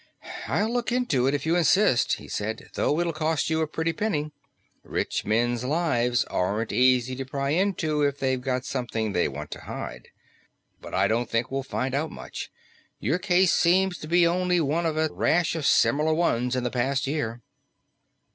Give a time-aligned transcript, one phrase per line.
[0.47, 3.93] "I'll look into it if you insist," he said, "though it'll cost you a pretty
[3.93, 4.31] penny.
[4.81, 9.61] Rich men's lives aren't easy to pry into if they've got something they want to
[9.61, 10.07] hide.
[10.81, 12.49] But I don't think we'd find out much;
[12.99, 16.71] your case seems to be only one of a rash of similar ones in the
[16.71, 17.43] past year."